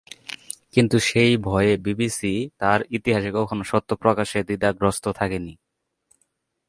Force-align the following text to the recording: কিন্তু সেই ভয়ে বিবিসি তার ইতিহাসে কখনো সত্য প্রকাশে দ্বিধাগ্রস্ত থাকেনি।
কিন্তু 0.73 0.97
সেই 1.01 1.33
ভয়ে 1.37 1.73
বিবিসি 1.77 2.33
তার 2.57 2.79
ইতিহাসে 2.91 3.29
কখনো 3.31 3.63
সত্য 3.63 3.89
প্রকাশে 3.95 4.39
দ্বিধাগ্রস্ত 4.43 5.05
থাকেনি। 5.11 5.53